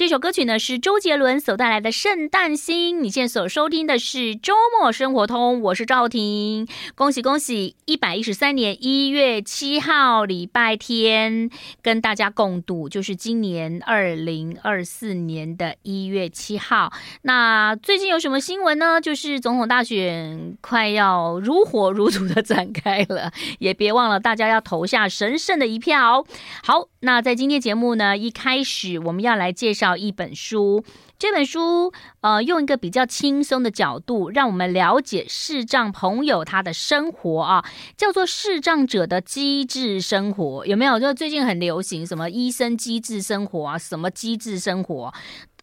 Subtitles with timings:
[0.00, 2.96] 这首歌曲呢是周杰伦所带来的《圣诞星》。
[3.02, 6.66] 你现在所收听的是周末生活通，我是赵婷。
[6.94, 7.76] 恭喜恭喜！
[7.84, 11.50] 一百一十三年一月七号礼拜天，
[11.82, 16.90] 跟大家共度就是今年二零二四年的一月七号。
[17.20, 18.98] 那最近有什么新闻呢？
[19.02, 26.24] 就是总统大选快要如火如荼的展开了，也别忘了大家要投下神圣的一票。
[26.62, 29.89] 好，那在今天节目呢，一开始我们要来介绍。
[29.96, 30.84] 一本书，
[31.18, 37.64] 这本书呃，用一个比较轻松的角度，让我们了解视障朋友他的生活啊，
[37.96, 40.98] 叫做视障者的机智生活，有没有？
[41.00, 45.12] 就最近很流行什么医生机智生活啊，什么机智生活。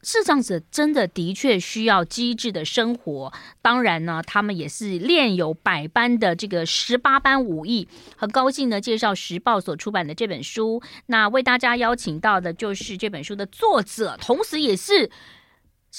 [0.09, 7.89] 视障者真的的确需要机智的生活，当然呢，他们也是练有百般的这个十八般武艺。
[8.15, 10.81] 很高兴呢，介绍时报所出版的这本书。
[11.07, 15.11] 那为大家邀请到的就是这本书的作者，同时也是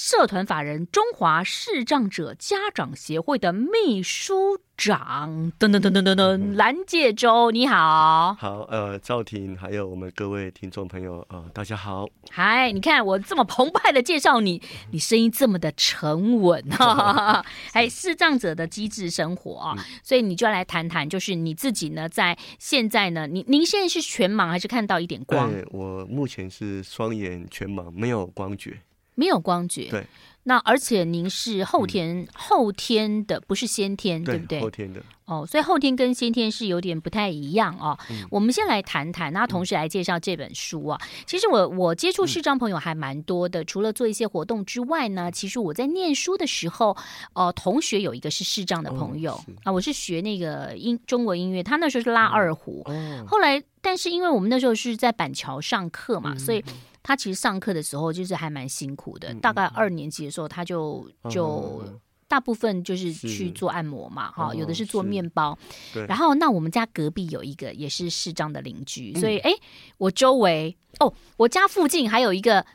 [0.00, 5.50] 社团法人中华视障者家长协会的秘书长。
[5.58, 8.32] 噔噔噔噔噔噔，蓝介洲，你好。
[8.38, 12.06] 好，呃，赵婷，还有我们各位听众朋友，呃，大家好。
[12.30, 17.46] 嗨，你看我这么澎湃的介绍你，你声音这么的沉稳，哈哈哈。
[17.72, 25.50] 哎，视障者的机智生活啊，嗯、所以你就要来谈谈，就是你自己呢，在现在呢，您您现在是全盲还是看到一点光？
[25.50, 28.78] 对，我目前是双眼全盲，没有光觉。
[29.18, 30.06] 没有光觉，对。
[30.44, 34.60] 那而且您是后天、嗯、后天的，不是先天，对，对不对？
[34.60, 35.02] 后天的。
[35.26, 37.98] 哦，所以后天跟先天是有点不太一样哦。
[38.08, 40.98] 嗯、我们先来谈谈，那同时来介绍这本书啊。
[41.02, 46.96] 嗯、其实我我接触视障朋友还蛮多的，嗯、除了做一些活动之外呢，其实我在念书的时候，
[47.34, 52.82] 哦、呃，同学有一个是视障的朋友、哦、啊，我是学那个音中国音乐，他那时候是拉二胡，
[53.26, 56.64] 后来但是因为我们那时候是在板桥上课嘛，嗯、所以。
[57.08, 61.82] 他其实上课的时候就是还蛮辛苦的，大概二年级的时候他就就
[62.26, 65.58] 大部分就是去做按摩嘛，哈，有的是做面包。
[66.06, 69.50] 然后那我们家隔壁有一个也是视障的邻居，所以哎，
[69.96, 72.66] 我周围哦，我家附近还有一个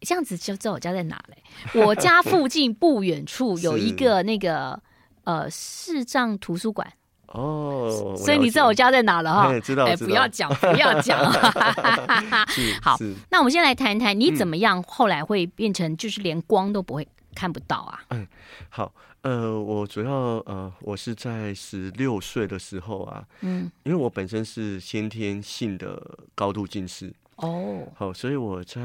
[0.00, 1.40] 这样子就知道我家在哪嘞？
[1.86, 4.82] 我家附近不远处有一个那个
[5.22, 6.92] 呃视障图书馆。
[7.28, 9.60] 哦，所以你知道我家在哪了哈？
[9.60, 11.18] 知道，哎，不要讲，不要讲。
[12.80, 12.96] 好，
[13.30, 18.00] 那我们先来谈谈你怎么样，后来会变成就是连光都不会看不到啊？
[18.08, 18.26] 嗯，
[18.70, 20.12] 好，呃，我主要
[20.46, 26.00] 呃，我是在十六岁的时候啊，嗯，因为我本身是先天性的
[26.34, 27.12] 高度近视。
[27.36, 28.80] 哦，好，所以我在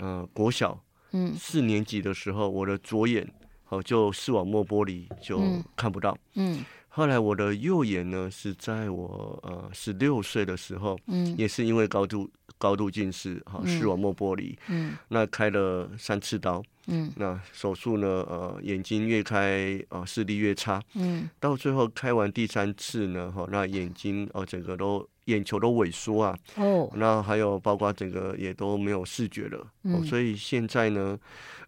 [0.00, 0.78] 呃国小
[1.10, 1.34] 嗯。
[1.36, 3.28] 四年级的时候，我的左眼
[3.64, 5.42] 好就视网膜剥离就
[5.74, 6.64] 看不到，嗯。
[6.92, 12.28] 后来我的右眼呢，是在我呃十六岁的时候，嗯，也是因为高度
[12.58, 31.16] 高度近视，哈，视网膜剥离，嗯，那开了三次刀，嗯，那手术呢，呃，眼睛越开，呃，视力越差，嗯，到最后开完第三次呢，哈，那眼睛哦，整个都眼球都萎缩啊，哦，那还有包括整个也都没有视觉了，哦，所以现在呢，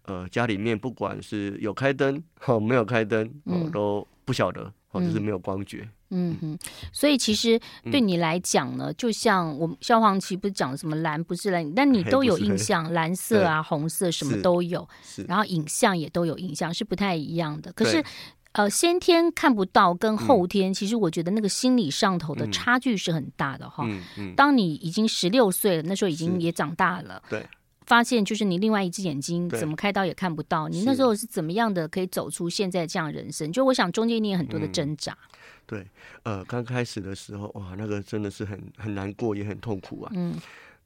[0.03, 4.71] 呃，家里面不管是有开灯，哈，没有开灯，哦，都不晓得。
[4.93, 6.57] 或者是没有光觉，嗯哼，
[6.91, 7.59] 所以其实
[7.91, 14.87] 对你来讲呢，嗯、就像我们萧煌奇不是讲什么蓝不是蓝， 但你都有印象， 蓝色啊、红色什么都有，
[15.27, 17.73] 然后影像也都有影像，是不太一样的。
[17.73, 18.03] 可是，
[18.51, 23.83] 呃，先天看不到跟后天，嗯、其实我觉得那个心理上头的差距是很大的哈。
[23.87, 27.43] 嗯嗯、当你已经十六岁了，那时候已经也长大了，对。
[27.85, 33.51] 发现就是你另外一只眼睛怎么开刀也看不到，你那时候是怎么样的可以走出现在这样的人生？
[33.51, 35.11] 就我想中间你有很多的挣扎。
[35.11, 35.87] 嗯、对，
[36.23, 40.11] 呃，刚开始的时候哇，那个真的是很很难过，也很痛苦啊。
[40.15, 40.35] 嗯，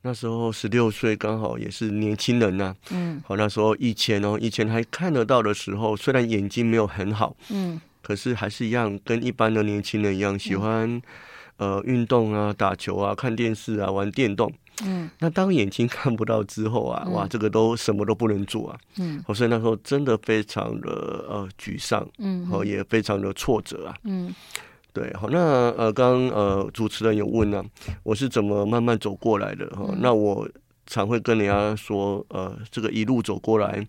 [0.02, 2.76] 那时候十六岁刚好也是年轻人呐、啊。
[2.92, 10.90] 嗯，好，那时候以前哦，以前还看得到的时候，虽然眼睛没有很好，嗯，可是还是一样跟一般的年轻人一样喜欢、
[11.58, 14.52] 嗯、呃运动啊、打球啊、看电视啊、玩电动。
[14.86, 18.80] 嗯，那当眼睛看不到之后啊，嗯、哇，这个都什么都不能做啊。
[18.98, 20.90] 嗯，所以那时候真的非常的
[21.28, 23.96] 呃沮丧，嗯，哦，也非常的挫折啊。
[24.04, 24.34] 嗯，
[24.94, 25.40] 对，好，那
[25.72, 27.66] 呃，刚刚呃主持人有问呢、啊，
[28.04, 29.86] 我是怎么慢慢走过来的哈？
[29.90, 30.48] 嗯、那我
[30.86, 33.86] 常会跟人家说，呃，这个一路走过来，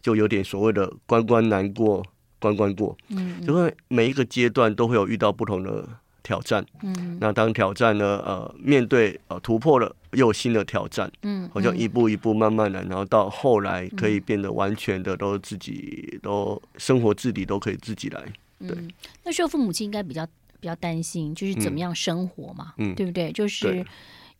[0.00, 2.02] 就有点所谓的关关难过
[2.38, 2.96] 关关过。
[3.08, 5.84] 嗯，因为每一个阶段都会有遇到不同的。
[6.20, 18.20] 挑战，嗯，那当挑战呢，呃，面对呃突破了，又有新的挑战，嗯，好像一步一步慢慢的，然后到后来可以变得完全的都自己都生活自理都可以自己来，
[18.60, 18.70] 对。
[18.70, 18.90] 嗯、
[19.24, 20.26] 那时候父母亲应该比较
[20.60, 23.32] 比较担心，就是怎么样生活嘛，嗯，对不对？
[23.32, 23.84] 就是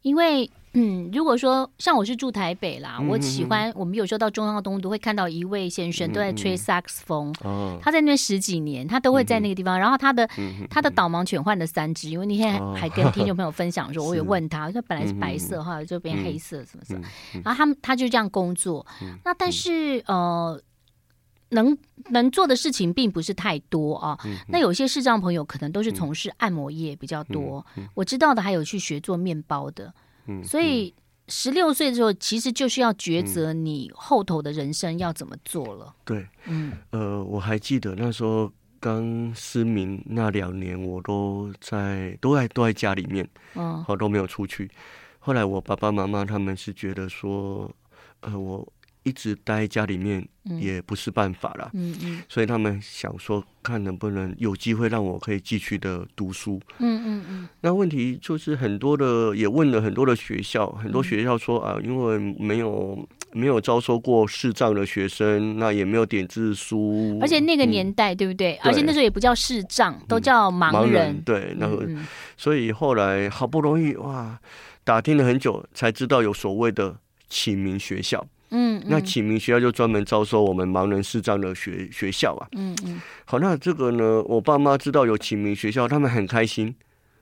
[0.02, 0.50] 因为。
[0.74, 9.78] 嗯，如果说像我是住台北啦，嗯、我喜欢我们有时候到中央东都会看到一位先生都在吹萨克斯风，嗯、他在那边十几年，他都会在那个地方。
[9.78, 17.00] 嗯、然后他的、嗯、他的导盲犬换了三只，因为那天还跟听众朋友分享说，哦、 我有问他，他本来是白色哈，就变黑色什么什么。
[17.42, 18.86] 然后他们他就这样工作，
[19.24, 20.60] 那但是呃，
[21.50, 21.76] 能
[22.10, 24.18] 能做的事情并不是太多啊。
[24.48, 29.92] 那有些视障朋友可能都是从事按摩业比较多，我知道的还有去学做面包的。
[30.44, 30.94] 所以
[31.28, 35.94] 十六岁的时候，其实就是要抉择你后头的人生要怎么做了。
[36.04, 44.70] 对，嗯，呃，我还记得那时候刚失明那两年，我都在都在都在家里面，嗯，好都没有出去。
[45.19, 47.70] 后来我爸爸妈妈他们是觉得说，
[48.20, 48.66] 呃，我。
[49.08, 50.26] 一直待在家里面
[50.60, 57.49] 也不是办法了，嗯嗯，所以他们想说，看能不能有机会让我可以继续的读书，嗯嗯嗯。
[57.62, 68.54] 那问题就是很多的也问了很多的学校，很多学校说啊，因为没有没有招收过视障的学生，那也没有点字书，而且那个年代对不对？
[68.62, 71.88] 而且那时候也不叫视障，都叫盲人，对，那个，
[72.37, 74.38] 所以后来好不容易哇，
[74.84, 76.96] 打听了很久才知道有所谓的
[77.28, 78.26] 启明学校。
[78.50, 82.48] 嗯，那启明学校就专门招收我们盲人视障的学学校啊。
[82.52, 86.74] 嗯嗯，好，那这个呢，我爸妈知道有启明学校，他们很开心。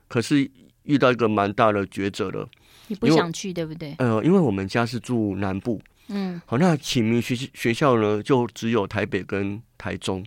[0.07, 0.49] 可是
[0.83, 2.47] 遇到一个蛮大的抉择了，
[2.87, 3.93] 你不想去对不对？
[3.97, 5.81] 呃，因为我们家是住南部。
[6.07, 10.25] 嗯，好，那启明学学校呢，就只有台北跟台中。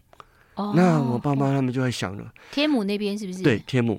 [0.56, 3.42] 哦，那我爸妈他们就在想了，天母那边是不是？
[3.42, 3.98] 对，天母，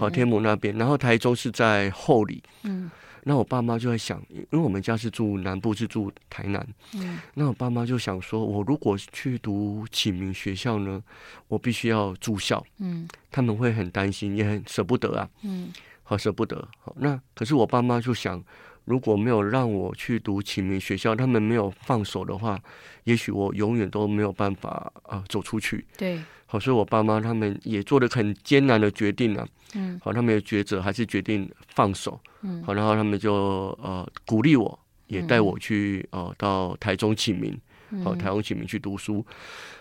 [0.00, 2.42] 好，天母那边，然后台中是在后里。
[2.64, 2.90] 嗯。
[3.22, 6.66] 那我爸妈就在想，因为我们家是住南部，是住台南。
[6.94, 7.18] 嗯。
[7.34, 11.02] 那我爸妈就想说，我如果去读启明学校呢，
[11.48, 12.64] 我必须要住校。
[12.78, 13.08] 嗯。
[13.30, 15.28] 他们会很担心，也很舍不得啊。
[15.42, 15.72] 嗯。
[16.02, 16.66] 好舍不得。
[16.80, 18.42] 好，那可是我爸妈就想，
[18.84, 22.58] 如果没有让我去读启明学校，他们没有放手的话，
[23.04, 25.84] 也许我永远都没有办法啊、呃、走出去。
[25.96, 26.20] 对。
[26.46, 29.46] 好，所以我爸妈他们也做了很艰难的决定啊。
[29.74, 30.00] 嗯。
[30.02, 32.18] 好，他们的抉择还是决定放手。
[32.42, 33.34] 嗯，好，然后他们就
[33.80, 37.56] 呃鼓励我，也带我去呃到台中启明，
[38.04, 39.24] 好，台湾启明去读书。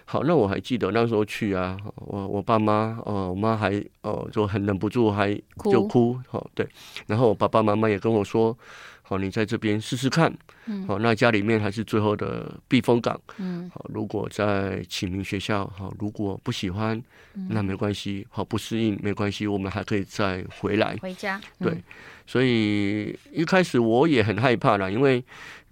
[0.06, 5.34] 好，那我还记得那时候去啊，我我爸妈哦我妈还哦就很忍不住还
[5.72, 6.68] 就哭，好对，
[7.08, 8.58] 然后我爸爸妈妈也跟我说。
[9.02, 10.32] 好，你在这边试试看。
[10.68, 13.20] 嗯，好，那家里面还是最后的避风港。
[13.38, 17.02] 嗯，好，如果在启明学校，好，如果不喜欢，
[17.50, 18.28] 那没关系。
[18.30, 20.96] 好，不适应没关系，我们还可以再回来。
[21.02, 21.42] 回家。
[21.58, 21.84] 对，
[22.28, 25.26] 所以一开始我也很害怕啦，因为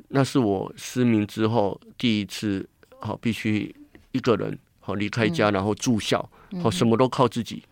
[0.10, 2.68] 那是我失明之后第一次，
[3.00, 3.76] 好，必须
[4.12, 6.30] 一个人好离开家，然后住校，
[6.62, 7.64] 好，什么都靠自己。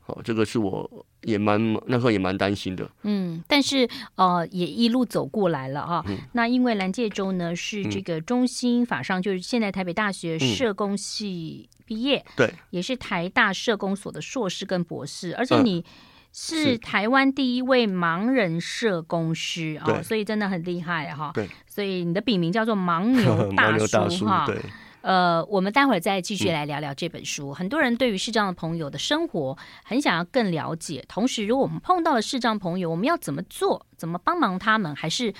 [0.00, 1.06] 好，这个是我。
[1.22, 6.02] 也蛮那时候也蛮担心的，嗯，但是呃也一路走过来了哈。
[6.06, 15.84] 嗯、那因为蓝介洲呢是这个中兴法商，嗯、就是现在台北大学社工系毕业，对、嗯，也是台大社工所的硕士跟博士，而且你
[16.32, 21.30] 是台湾第一位盲人社工师啊，哦、所以真的很厉害哈。
[21.34, 24.46] 对，所以你的笔名叫做盲牛 大叔哈。
[24.46, 24.60] 对。
[25.00, 27.50] 呃，我们待会儿再继续来聊聊这本书。
[27.50, 33.86] 嗯、很多人对于视障的朋友的生活很想要更了解，同时，如果我们碰到了视障朋友，我们要怎么做？
[33.96, 34.94] 怎么帮忙他们？
[34.94, 35.32] 还是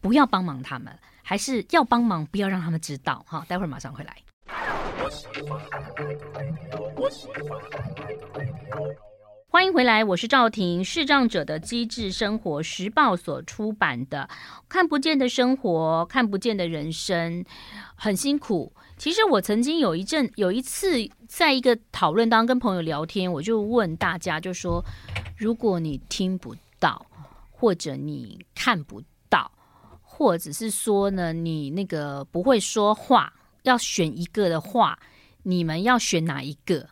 [0.00, 0.98] 不要帮忙他们？
[1.22, 3.22] 还是要帮忙，不要让他们知道？
[3.28, 4.16] 哈，待会儿马上回来。
[9.52, 10.84] 欢迎回来，我是赵婷。
[10.84, 14.30] 视障者的机智生活时报所出版的
[14.68, 17.42] 《看不见的生活，看不见的人生》，
[17.96, 18.72] 很辛苦。
[18.96, 24.84] 其实我曾经有一阵，有一次，在一个讨论当中跟朋友聊天，我就问大家，就说：
[25.36, 27.04] 如果你听不到，
[27.50, 29.50] 或者你看不到，
[30.00, 33.32] 或者是说呢，你那个不会说话，
[33.64, 34.96] 要选一个的话，
[35.42, 36.88] 你们要选哪一个？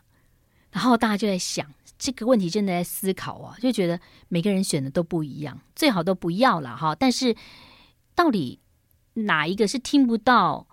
[0.71, 1.65] 然后大家就在想。
[1.99, 6.95] 这个问题真的在思考啊，就觉得每个人选的都不一样，最好都不要了哈。
[6.95, 7.35] 但是
[8.15, 8.61] 到底
[9.15, 10.65] 哪一个是听不到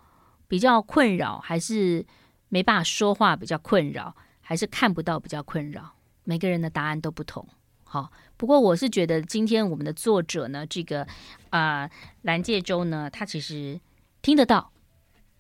[0.47, 2.07] 比较困扰，还是
[2.49, 5.97] 没办法说话比较困扰，还是看不到比较困扰？
[6.23, 7.45] 每个人的答案都不同。
[7.83, 11.03] 好，不过我是觉得今天我们的作者呢，这个
[11.51, 11.91] 啊、呃、
[12.23, 13.81] 蓝介洲呢，他其实
[14.23, 14.71] 听得到，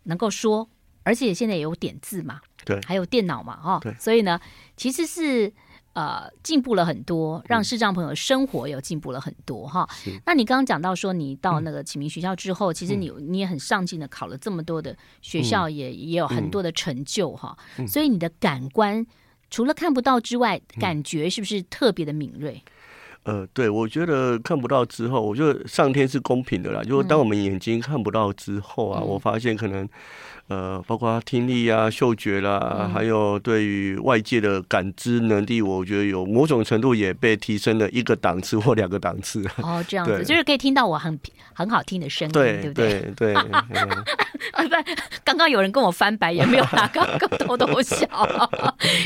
[0.03, 0.69] 能够说，
[1.05, 4.41] 而且现在也有点字嘛，对，还有电脑嘛，哈，对，所以呢，
[4.77, 5.55] 其实是。
[5.97, 9.89] 呃，进步了很多，让视障朋友生活有进步了很多哈。
[10.07, 17.57] 嗯、那你刚刚讲到说，你到那个启明学校之后，嗯、其实你你也很上进的考了这么多的学校也，也、有很多的成就哈。
[17.79, 19.07] 嗯、所以你的感官
[19.49, 22.63] 除了看不到之外，感觉是不是特别的敏锐？
[23.27, 26.83] 呃，对，我觉得看不到之后，我觉得上天是公平的啦。
[26.83, 29.89] 就是当我们眼睛看不到之后啊，嗯、我发现可能。
[30.49, 39.45] 呃，包括听力啊、嗅觉啦，嗯、还有对于外界的感知能力，我觉得有某种程度也被提升了一个档次或两个档次。
[39.57, 41.19] 哦，这样子，就是可以听到我很
[41.53, 43.13] 很好听的声音，对对不对？
[43.17, 43.35] 对对。
[45.25, 48.07] 刚刚有人跟我翻白眼，没有啦 刚刚偷偷笑。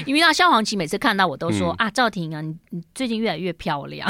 [0.04, 4.06] 因为那萧煌奇每次看到我都说、嗯、啊，赵婷啊，你你最近越来越漂亮，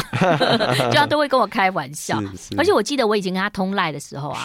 [0.91, 2.23] 就他都会跟我开玩笑。
[2.57, 4.45] 而且我记得我以前跟他通赖的时候啊。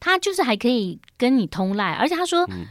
[0.00, 2.66] 他就是还可以跟你通赖，而且他说，嗯、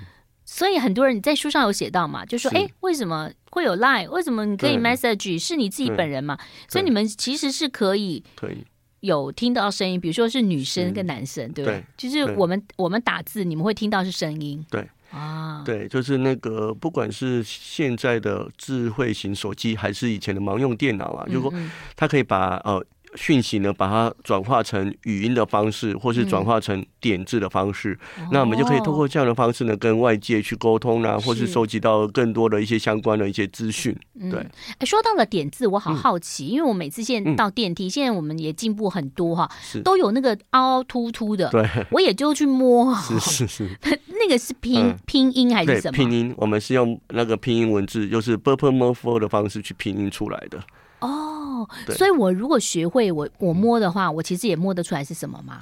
[0.45, 4.07] 所以很多人在书上有写到嘛，就说，哎是，为什么会有赖？
[4.07, 5.39] 为什么你可以 message？
[5.39, 6.37] 是你自己本人嘛？
[6.69, 8.63] 所以你们其实是可以可以
[8.99, 11.83] 有听到声音，比如说是女生跟男生，是对不对？
[11.97, 21.53] 就是我们我们打字，你们会听到是声音，对啊，对，就是那个不管是现在的智慧型手机，还是以前的盲用电脑啊，嗯嗯，就是说
[21.95, 22.83] 它可以把呃。
[23.15, 27.97] 讯息呢，把它转化成语音的方式，或是转化成点字的方式，
[28.31, 33.95] 那我们就可以通过这样的方式呢，跟外界去沟通啦，或是收集到更多的一些相关的一些资讯。
[34.31, 34.45] 对，
[34.85, 39.49] 说到了点字，我好好奇，因为我每次现在到电梯，现在我们也进步很多哈，
[39.83, 43.69] 都有那个凹凹凸凸的，对，我也就去摸， 是是是，
[44.19, 45.91] 那个是拼拼音还是什么？
[45.91, 50.59] 拼音，我们是用那个拼音文字，就是 purple mouthful 的方式去拼音出来的。
[51.03, 51.67] 哦，
[51.97, 55.61] 所以我如果学会我我摸的话，我其实也摸得出来是什么吗？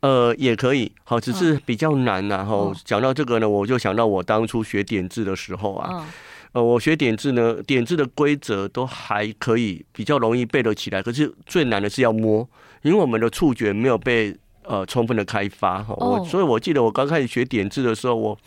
[0.00, 2.28] 呃，也可以，好，只是比较难。
[2.28, 6.04] 然后讲到这个呢，我就想到我当初学点字的时候啊，哦、
[6.52, 11.02] 呃，我学点字呢，点字的规则都还可以，比较容易背得起来。
[11.02, 12.46] 可是最难的是要摸，
[12.82, 15.82] 因为我们的触觉没有被呃充分的开发。
[15.82, 18.38] 哈，我所以，我记得我刚开始学点字的时候，我。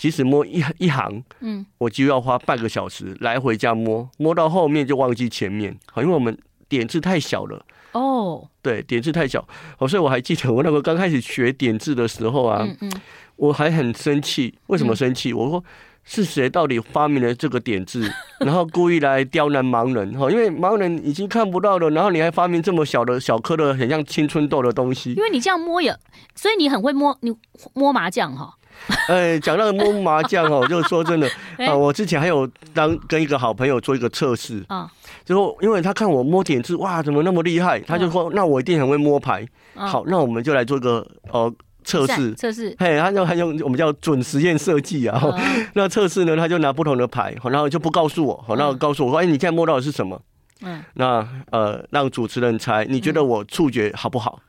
[0.00, 6.34] 即使摸一一行，嗯，我就要花半个小时来回这样摸，摸到后面就忘记前面，好，因为我们
[6.70, 7.62] 点字太小了。
[7.92, 12.92] 哦，对，点字太小，哦，所以我还记得我那个刚开始学点字的时候啊，嗯嗯，
[13.36, 14.54] 我还很生气。
[14.68, 15.34] 为什么生气？
[15.34, 15.62] 我说
[16.02, 20.18] 是谁到底发明了这个点字， 然后故意来刁难盲人？
[20.18, 25.12] 哈，因为盲人已经看不到了，然后你还发明这么小的小颗的，很像青春痘的东西。
[25.12, 25.94] 因为你这样摸也，
[26.34, 27.30] 所以你很会摸，你
[27.74, 28.54] 摸麻将哈。
[29.08, 31.28] 哎，讲到摸麻将哦，就是说真的
[31.66, 34.90] 啊，我之前还有当跟一个好朋友做一个测试啊，
[35.24, 37.80] 就说因为他看我摸点字，哇，怎么那么厉害？
[37.80, 39.46] 他就说那我一定很会摸牌。
[39.74, 41.52] 好，那我们就来做一个呃
[41.84, 42.74] 测试测试。
[42.78, 45.22] 嘿，他就他用我们叫准实验设计啊。
[45.74, 50.20] 那测试呢，他就拿不同的牌，然后就不告诉我，然后告诉我说，哎，你现在摸到的是什么？
[50.62, 54.40] 嗯，那呃，让主持人猜，你觉得我触觉好不好？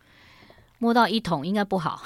[0.81, 2.01] 摸到一桶应该不好，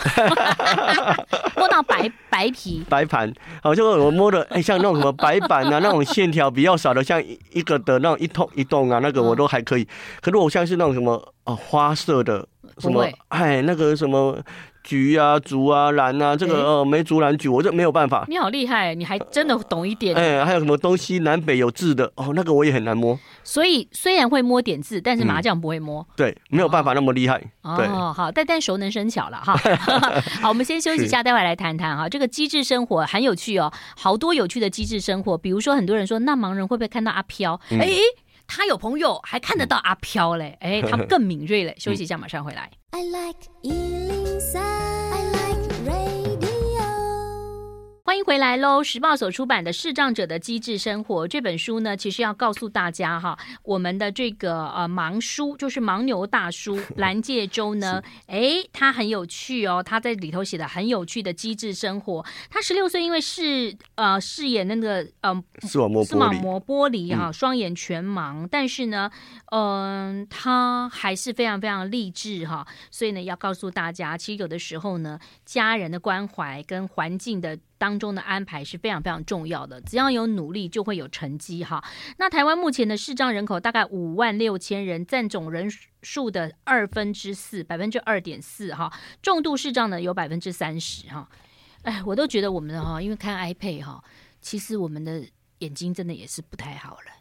[1.55, 9.87] 摸到白白皮白盘，好，像我摸的哎，像那种什么 白板啊，那种线条比较少的，像一个的那种一桶一洞啊，那个我都还可以。
[10.19, 11.13] 可是我像是那种什么
[11.45, 12.45] 啊花色的
[12.79, 14.37] 什么，哎，那个什么。
[14.87, 18.23] 橘啊，竹啊，蓝啊，这个呃梅竹兰橘，我这没有办法。
[18.29, 20.15] 你好厉害，你还真的懂一点。
[20.15, 23.17] 哎，还有什么东西南北有字的哦，那个我也很难摸。
[23.45, 26.05] 所以虽然会摸点字，但是麻将不会摸。
[26.17, 27.41] 对，没有办法那么厉害。
[27.61, 29.55] 哦，好，但但熟能生巧了哈。
[30.41, 32.09] 好，我们先休息 一下，待会来谈谈哈。
[32.09, 35.37] 这个机智生活很有趣哦，好多有趣的机智生活。
[35.37, 37.59] 比如说，很多人说，那盲人会不会看到阿飘？
[37.69, 37.87] 哎，
[38.47, 41.75] 他有朋友还看得到阿飘嘞，哎，他们更敏锐嘞。
[41.79, 42.69] 休息一下，马上回来。
[42.91, 43.39] I like
[48.15, 48.81] 欢迎回来喽！
[48.81, 62.25] 时报所出版的《视障者的机智生活》这本书呢，其实要告诉大家哈，我们的这个呃盲叔就是盲牛大叔 蓝介洲呢，哎，他很有趣哦，他在里头写的很有趣的机智生活。
[62.49, 69.11] 他十六岁，因为是呃饰演那个呃视网膜视网膜剥离哈，双眼全盲，嗯、但是呢，
[69.51, 77.59] 嗯、呃，他还是非常非常励志哈，所以呢，要告诉大家，其实有的时候呢，家人的关怀跟环境的。
[77.85, 81.83] 当中的安排是非常非常重要的，只要有努力就会有成绩哈。
[82.17, 85.69] 那台湾目前的视障人口大概五万六千人，占总人
[86.01, 88.91] 数的二分之四，百分之二点四哈。
[89.21, 91.29] 重度视障呢有百分之三十哈。
[91.83, 94.03] 哎，我都觉得我们的哈，因为看 iPad 哈，
[94.41, 95.23] 其实我们的
[95.59, 97.14] 眼睛真的也是不太好了。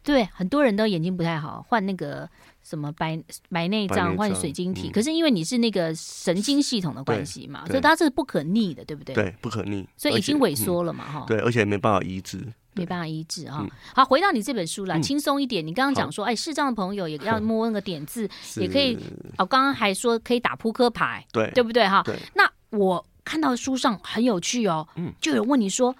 [0.00, 2.28] 好，对，很多人都眼睛不太好，换那个。
[2.62, 4.90] 什么白白内障换水晶体？
[4.90, 9.14] 嗯、可是因为你是那个神经系统的关系嘛，所以它是不可逆的，对不对？
[9.14, 11.26] 对，不可逆，所以已经萎缩了嘛，哈、嗯。
[11.26, 12.38] 对，而且没办法医治，
[12.74, 13.60] 没办法医治哈。
[13.62, 15.66] 嗯、好，回到你这本书来，轻松一点。
[15.66, 18.94] 你刚刚讲说，好哎，视障的朋友也要摸那个点字，也可以。
[19.38, 22.04] 哦，刚刚还说可以打扑克牌，对，对不对哈？
[22.34, 25.96] 那我看到书上很有趣哦，嗯，就有问你说，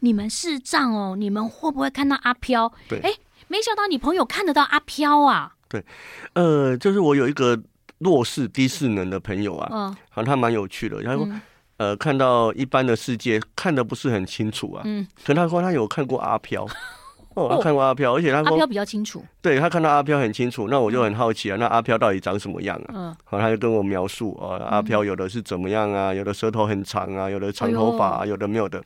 [0.00, 2.70] 你们视障哦，你们会不会看到阿飘？
[2.86, 3.10] 对，哎，
[3.52, 5.52] 没想到你朋友看得到阿飘啊。
[5.68, 5.84] 对，
[6.32, 7.60] 呃，就是我有一个
[7.98, 11.26] 弱势低势能的朋友啊，嗯，好像，他蛮有趣的，他说。
[11.26, 11.40] 嗯
[11.78, 14.82] 呃，看到一般的世界看的不是很清楚啊。
[14.84, 16.64] 嗯，可他说他有看过阿飘，
[17.34, 19.24] 哦，他看过阿飘，而且他说阿飘比较清楚。
[19.40, 22.94] 对，他看到阿飘很清楚，那我就很好奇啊，那阿飘到底长什么样啊？
[22.94, 26.14] 嗯，好，他就跟我描述啊，阿飘有的是怎么样啊？
[26.14, 28.80] 有的舌头很长啊，有的长头发啊，有的没有的。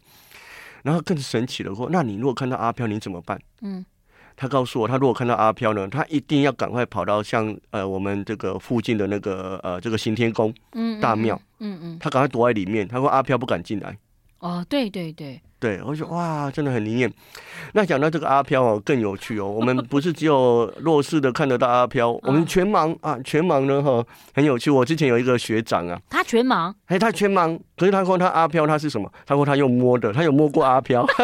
[0.82, 3.38] 然后更神奇的说，那你如果看到阿飘，你怎么办？
[3.60, 3.84] 嗯。
[4.36, 10.52] 他告诉我，他如果看到阿飘呢，他一定要赶快跑到像呃我们这个附近的那个呃这个行天宫
[11.00, 12.86] 大庙，嗯嗯，他赶快躲在里面。
[12.86, 13.96] 他说阿飘不敢进来。
[14.40, 17.10] 哦，对对对，对，我说哇，真的很灵验。
[17.72, 19.50] 那讲到这个阿飘哦，更有趣哦。
[19.50, 24.70] 我们不是只有弱势的看得到阿飘， 我们全盲啊，全盲呢哈，很有趣。
[24.70, 29.10] 我之前有一个学长啊，他全盲，哎，他全盲，可是他说他阿飘他是什么？
[29.24, 31.04] 他说他又摸的，他有摸过阿飘。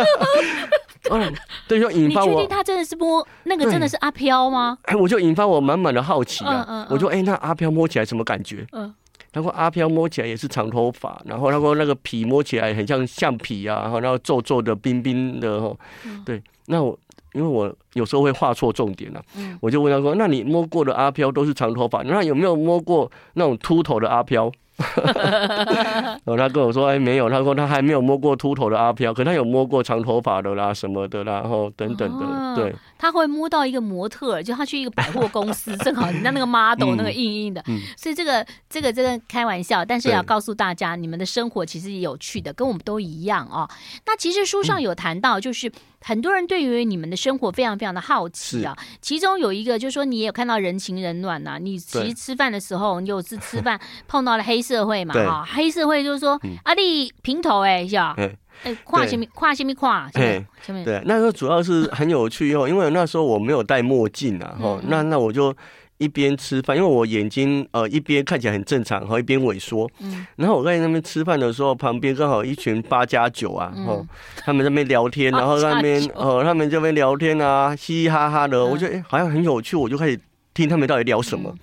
[1.12, 1.35] 嗯，
[1.69, 2.26] 对，就引发我。
[2.28, 4.76] 你确定他真的是摸那个真的是阿飘吗？
[4.85, 6.64] 哎，我就引发我满满的好奇啊！
[6.69, 8.66] 嗯嗯、我就哎，那阿飘摸起来什么感觉？
[8.73, 8.92] 嗯，
[9.33, 15.76] 他说阿飘摸起来也是长头发，然后他说那个皮摸起来很像橡皮啊，然后皱皱的、冰冰的哦。
[16.25, 16.99] 对，那我
[17.33, 24.50] 因为我有时候会画错重点啊，嗯，我就问他说：“那你摸过的阿飘都是长头发，那有没有摸过那种秃头的阿飘？”
[24.82, 32.56] 然后他跟我说：“哎，没有。”他说他还没有摸过秃头的阿飘，可他有摸过长头发的啦，什么的啦，然后等等的。
[32.56, 37.62] 对，他会摸到一个模特，就他去一个百货公司， 正好人家那个 model 那个硬硬的。
[37.96, 43.68] 所以这个这个这个开玩笑，但是要告诉大家，你们的生活其实也有趣的，跟我们都一样哦。
[44.06, 45.70] 那其实书上有谈到，就是
[46.00, 48.76] 很多人对于你们的生活非常非常的好奇啊。
[49.00, 51.58] 其中有一个就是说，你也有看到人情人暖呐。
[51.60, 55.12] 你其实吃饭的时候，你有次吃饭 碰到了黑社会嘛？
[55.14, 58.14] 哈，黑社会就是说，阿弟平头哎，是吧？
[58.62, 60.08] 哎，跨前面跨前面跨？
[60.14, 60.46] 对，
[60.84, 65.52] 对，那时候主要是很有趣哦，因为那时候我没有戴墨镜啊，哈，那那我就
[65.99, 74.04] 一边吃饭，因为我眼睛呃一边看起来很正常，然后一边萎缩，嗯，然后我在那边吃饭的时候，旁边刚好一群八加九啊，哦，
[74.38, 80.18] 他们在那边聊天，然后在那边哦，他们这边聊天啊，嘻嘻哈哈的，我觉得哎好像很有趣，我就开始
[80.55, 81.55] 听他们到底聊什么。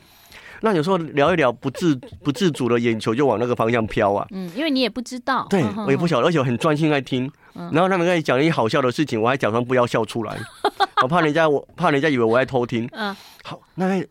[0.62, 4.28] 那有时候聊一聊，不自不自主的眼球就往那个方向飘啊。
[4.32, 5.48] 嗯，因为你也不知道。
[5.50, 7.32] 对，我也不晓得，而且我很专心在听。
[7.54, 10.38] 然后他们在讲一些好笑的事情，我还假装不要笑出来，
[11.02, 12.88] 我怕人家我怕人家以为我在偷听。
[12.92, 13.15] 嗯。
[13.44, 14.04] 好，那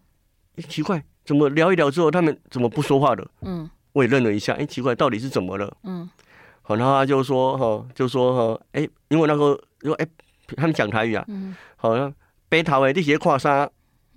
[0.63, 3.27] 奇怪，怎么聊一聊之后，他们怎么不说话的？
[3.43, 3.69] 嗯。
[3.93, 5.77] 我也愣了一下，哎，奇怪，到底是怎么了？
[5.85, 6.09] 嗯。
[6.63, 10.07] 好，然后他就说哈，就说哈，哎，因为那个，因为哎，
[10.57, 11.25] 他们讲台语啊。
[11.29, 11.55] 嗯。
[11.77, 12.13] 好像
[12.49, 13.69] 北桃诶，这些跨沙。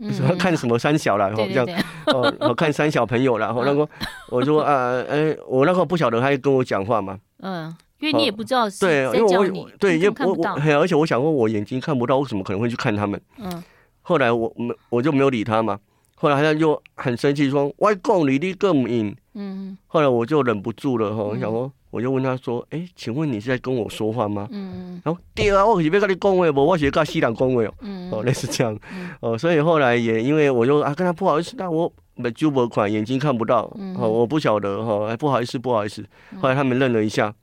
[0.09, 3.87] 什么 看什么三小了，然后这样哦，我 看三小朋友了， 然后那个
[4.29, 10.47] 我说啊，哎，我那个不晓得他会跟我讲话嘛，嗯，因为你也不知道，对，因为我对，因为我我，
[10.79, 13.21] 而且我想说，我眼睛看不到，为什么可能会去看他们？
[13.37, 13.63] 嗯，
[14.01, 15.77] 后来我没我就没有理他嘛，
[16.21, 21.71] 后来他就很生气说，外公你你更不应，嗯，后来我就忍不住了哈，我想说。
[21.91, 26.65] 我就问他说：“哎，请问你是在跟我说话吗？”嗯，然后对啊，我可是要跟你讲话不？
[26.65, 27.73] 我是跟西兰讲话哦。
[27.81, 28.79] 嗯，哦，类似这样。
[29.19, 33.63] 哦，所以后来也因为我就啊跟他不好意思，那我没就不款眼睛看不到，
[33.97, 36.01] 哦，我不晓得哈，哎，不好意思，不好意思。
[36.39, 37.35] 后来他们愣了一下。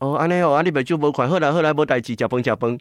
[0.00, 2.78] 哦，安尼哦，阿你本就无款，后来后来无代志，加崩加崩，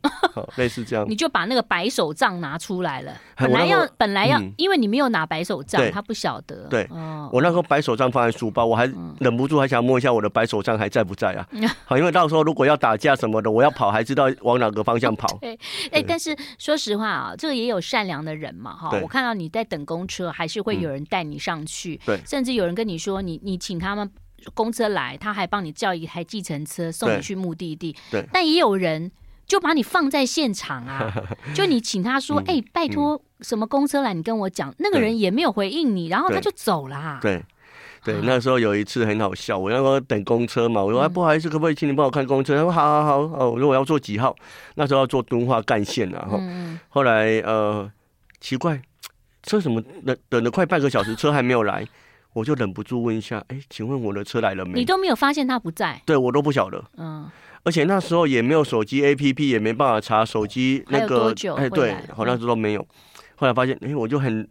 [0.55, 1.05] 类似这样。
[1.09, 6.67] 你就把那个白手杖拿出来了，本来要本来要，因为你没有拿白手杖，他不晓得。
[6.69, 6.87] 对，
[7.29, 11.45] 我那时候白手杖放在书包，我还忍不住还想摸一下我的白手杖还在不在啊？
[11.83, 15.27] 好，因为到时候如果要打架什么的，我要跑还知道往哪个方向跑。
[15.41, 15.59] 对，
[15.91, 18.97] 哎，但是说实话啊，这个也有善良的人嘛，哈。
[19.01, 24.09] 我看到你在等公车，还是会有人带你上去，对，甚至有人跟你说，你你请他们。
[24.53, 27.95] 公车来，他还帮你叫一台计程车送你去目的地。
[28.11, 29.11] 对，但也有人
[29.45, 31.11] 就把你放在现场啊，
[31.53, 34.13] 就你请他说：“哎、嗯欸，拜托，什么公车来？
[34.13, 37.19] 你跟我讲。”那个人也没有回应你，然后他就走了。
[37.21, 37.43] 对，
[38.03, 44.35] 对，对，那时候有一次很好笑，我那时候等公车嘛，我说：“哎，不好意思，可不可以请你帮我看公车？”他说：“好好好。”哦，我说我要坐几号？
[44.75, 46.27] 那时候要坐敦化干线啊。
[46.29, 46.39] 后
[46.89, 47.91] 后来呃，
[48.39, 48.79] 奇怪，
[49.43, 51.87] 车什么等等了快半个小时，车还没有来。
[52.33, 54.79] 我就忍不住问一下，哎，请问我的车来了没？
[54.79, 56.01] 你都没有发现他不在？
[56.05, 56.83] 对，我都不晓得。
[56.97, 57.29] 嗯，
[57.63, 61.33] 而且那时候也没有手机 APP，也没办法查手机那个。
[61.57, 62.87] 哎，对，好像是都没有。
[63.35, 64.47] 后来发现，哎，我就很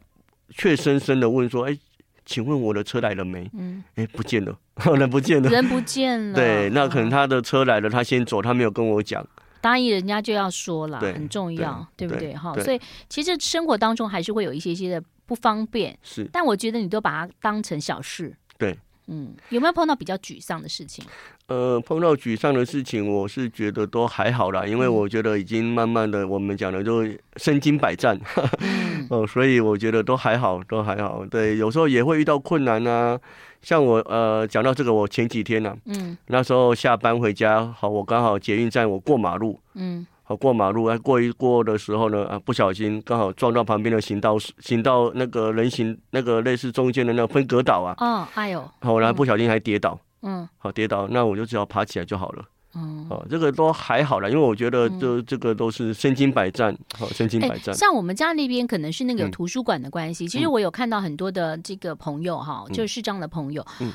[0.57, 1.79] 怯生生的问说，哎，
[2.27, 3.49] 请问我的车来了没？
[3.55, 4.59] 嗯，哎，不见了，
[4.99, 6.35] 人不见了，人不见了。
[6.35, 9.25] 对，那可能他的车来了，他先走，他没有跟我讲。
[9.61, 12.35] 答应人家就要说了，很重要，对不对？
[12.35, 15.03] 哈，所以其实生活当中还是会有一些些的。
[15.29, 15.97] 不方便。
[16.03, 18.35] 是，但我觉得你都把它当成小事。
[18.57, 21.05] 对，嗯，有没有碰到比较沮丧的事情？
[21.47, 28.19] 呃，碰到沮丧的事情，我是觉得都还好啦，因为我觉得已经慢慢的，我们讲的就身经百战，
[29.09, 31.25] 哦、所以我觉得都还好，都还好。
[31.27, 33.19] 对，有时候也会遇到困难啊，
[33.63, 49.99] 像我呃讲到这个，我前几天呢、啊，嗯，那时候下班回家，好，我刚好捷运站我过马路，嗯，好过马路，哎，过一过的时候呢，啊，不小心刚好撞到旁边的行道，行道那个人行那个类似中间的那个分隔岛啊，哦，哎呦，好，然后不小心还跌倒。
[50.21, 52.45] 嗯，好，跌倒，那我就只要爬起来就好了。
[52.75, 57.79] 嗯，哦，这个都还好了，因为我觉得这这个都是身经百战，好、嗯，身经百战、欸。
[57.79, 63.91] 像我们家那边可能是那个图书馆的关系，嗯、其实我有看到很多的这个朋友哈，嗯、就是视障的朋友，嗯，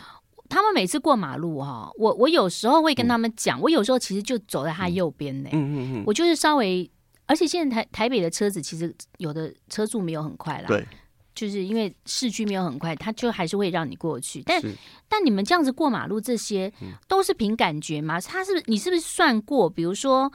[0.54, 6.90] 他们每次过马路哈，我我有时候会跟他们讲，嗯、我有时候其实就走在他右边呢，嗯嗯嗯，我就是稍微，
[7.26, 10.68] 而且现在台台北的车子其实有的车速没有很快啦。
[10.68, 10.86] 对。
[11.36, 14.44] 就是因为市区没有很快，他就还是会让你过去。
[14.46, 14.62] 但
[15.10, 16.72] 但你们这样子过马路，这些
[17.08, 18.22] 都是凭感觉吗？
[18.22, 19.68] 他是不是你是不是算过？
[19.68, 20.32] 比如说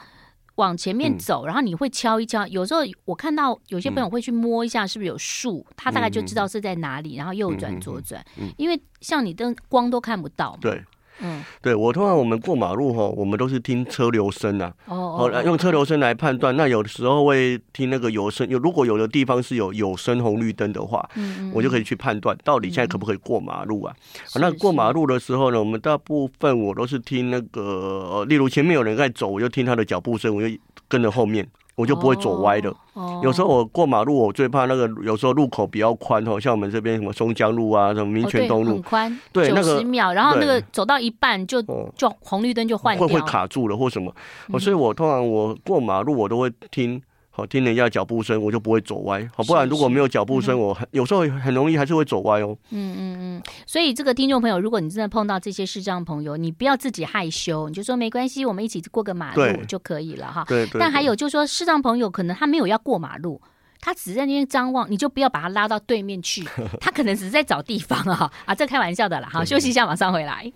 [0.58, 2.46] 往前面走，嗯、然后你会敲一敲。
[2.46, 5.64] 有时候我看到有些朋友会去摸一下，是不是有树？
[5.68, 8.24] 嗯、他大概就知道是在哪里，然后右转左转。
[8.56, 10.56] 因为像你灯光都看不到。
[10.60, 10.84] 对。
[11.20, 16.56] 嗯，对我通常我们过马路哈，我们都是听车流声啊，哦，用车流声来判断。
[16.56, 23.94] 那有的时候会听那个有声，有如果有的地方是有有声红绿灯的话，嗯，我就可以去判断到底现在可不可以过马路啊。
[24.36, 31.48] 那过马路的时候呢，我们大部分我都是听那个，例如前面有人在走，我就听他的脚步声，我就跟着后面。
[31.78, 32.74] 我就不会走歪的。
[32.94, 41.62] 哦，有时候我过马路，我最怕那个，有时候路口比较宽哦，像我们这边什么松江路啊，什么民权东路，很宽，对，那个九十秒，然后那个走到一半就
[41.96, 44.12] 就红绿灯就换掉，会会卡住了或什么。
[44.58, 47.00] 所以我通常我过马路我都会听。
[47.38, 49.24] 好，听人家脚步声，我就不会走歪。
[49.32, 52.58] 好，不然如果没有脚步声，我很有时候很容易还是会走歪哦。
[52.70, 53.42] 嗯嗯嗯。
[53.64, 60.44] 所以这个听众朋友，如果你真的碰到这些视障朋友，你不要自己害羞，你就说没关系，我们一起过个马路就可以了哈。
[60.48, 60.80] 对对。
[60.80, 63.40] 但还有就是说，视障朋友可能他没有要过马路，
[63.80, 66.44] 他只是在那边张望，你就不要把他拉到对面去。
[66.82, 69.28] 他可能只是在找地方啊啊，这开玩笑的啦。
[69.30, 70.52] 好，休息一下，马上回来。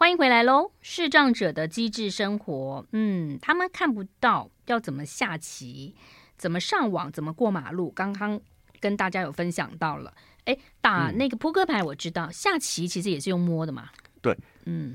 [0.00, 0.70] 欢迎回来喽！
[0.80, 5.92] 视障者的机智生活，嗯，他们看不到要怎么下棋，
[6.36, 7.90] 怎么上网，怎么过马路。
[7.90, 8.40] 刚刚
[8.78, 13.88] 跟大家有分享到了，哎，打那个扑克牌我知道，嗯、下棋其实也是用摸的嘛。
[14.22, 14.94] 对，嗯，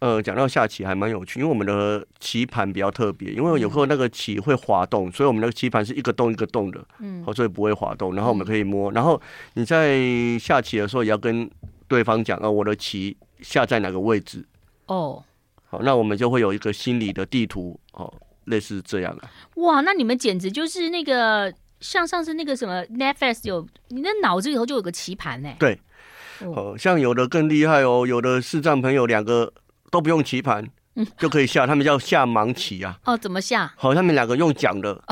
[0.00, 8.16] 呃，讲到下棋还蛮有趣，因为我们的棋盘比较特别，因为有时候那个棋会滑动，所以我们那个棋盘是一个洞一个洞的，嗯，所以不会滑动。
[8.16, 9.22] 然后我们可以摸，嗯、然后
[9.54, 9.96] 你在
[10.40, 11.48] 下棋的时候也要跟
[11.86, 13.16] 对方讲，呃，我的棋。
[13.42, 14.46] 下在哪个位置？
[14.86, 15.22] 哦，
[15.68, 18.12] 好，那我们就会有一个心理的地图哦，
[18.44, 19.30] 类似这样啊。
[19.56, 25.54] 哇，那你们简直就是那个像上次那个什么 Netflix 有你的脑子里头就有个棋盘呢。
[25.58, 25.80] 对，
[26.40, 29.52] 哦，像有的更厉害哦，有的视障朋友两个
[29.90, 32.98] 都不用棋盘，嗯，就可以下，他们叫下盲棋啊。
[33.04, 33.72] 哦，怎么下？
[33.76, 35.02] 好，他们两个用讲的。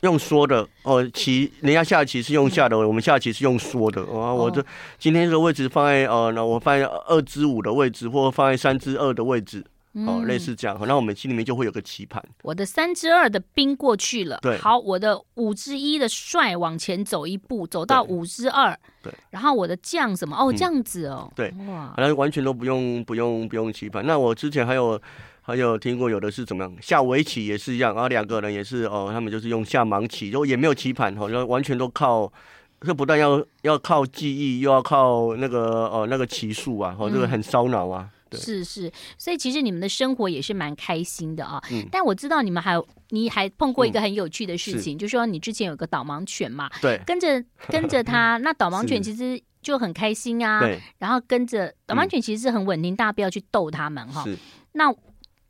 [0.00, 4.32] 用说的哦，棋人家下棋是用下的，我们下棋是用说的啊。
[4.32, 4.64] 我这
[4.98, 9.64] 今天这个位置放在呃，那我放在二之五的位置，或放在三之二的位置，
[10.04, 10.76] 哦，类似这样。
[10.86, 12.22] 那我们心里面就会有个棋盘。
[12.42, 20.36] 我的三之二的兵过去了，对，好，我的五之一的帅往前走一步，走到五之二，对，然后我的将什么？
[20.36, 24.04] 哦，这样子哦，对，哇，好像完全都不用不用不用棋盘。
[24.06, 25.00] 那我之前还有。
[25.48, 32.32] 还有听过有的是怎么样下围棋也是一样，然后两个人也是哦，他们就是用下盲棋，就也没有棋盘，好像完全都靠，
[32.80, 38.10] 这不但要要靠记忆，又要靠那个哦那个棋术啊，哦这个很烧脑啊。
[38.28, 41.62] 对，是是，所以其实你们的生活也是蛮开心的啊。
[41.70, 41.86] 嗯。
[41.90, 50.60] 但我知道你们还有你还碰过一个很有趣的事情，嗯、就是说你之前有个导盲犬嘛，对，跟着 跟着它，那导盲犬其实就很开心啊。
[50.60, 50.80] 对。
[50.98, 54.24] 然后跟着导盲犬其实是很稳定，嗯、大家不要去逗他们哈。
[54.24, 54.36] 是。
[54.72, 54.94] 那。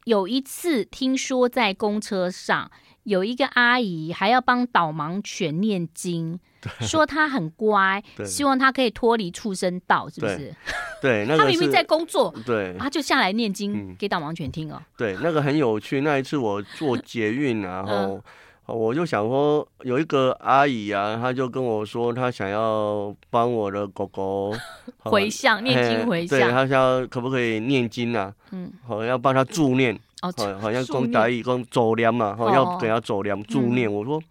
[0.06, 2.70] 有一次听说在公车上
[3.06, 10.54] 有一个阿姨还要帮导盲犬念经，对说他很乖，希望他可以脱离畜生道，是不是？
[11.00, 14.82] 对，那个、 他明明在工作，对，他就下来念经给导盲犬听哦。
[14.96, 16.00] 对，那个很有趣。
[16.00, 18.20] 那一次我坐捷运，然后。
[18.68, 24.52] 我就想说，有一个阿姨啊，她就跟我说，她想要帮我的狗狗
[25.04, 28.34] 回向念经回向，对，她想要可不可以念经啊？
[28.50, 29.96] 嗯，好，要帮她助念，
[30.32, 33.92] 好，好像讲台语讲助念嘛，哈，要给他助念助念。
[33.92, 34.22] 我说，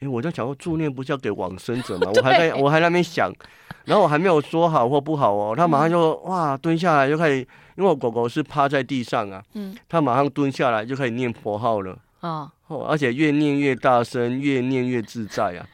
[0.00, 2.10] 哎，我在想说助念不是要给往生者吗？
[2.16, 3.32] 我还在我还在那边想，
[3.84, 7.38] 然后我还没有说好或不好哦，他马上就哇蹲下来就开始，
[7.76, 11.96] 因为我狗狗是趴在地上啊，嗯，他马上蹲下来就开始念佛号了。
[12.20, 15.66] 啊，哦，而且越念越大声，越念越自在啊！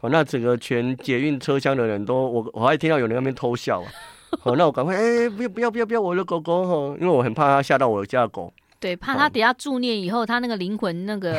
[0.00, 3.92] 好，那整个全捷运车厢的人都，我我还听到有人那边偷笑啊。
[4.40, 8.50] 好，那我赶快，哎、欸，不要不要不要不要我的狗狗哈，因为我很怕它吓到我家的狗。
[8.82, 11.32] 对，怕他等下助念以后，他那个灵魂那个。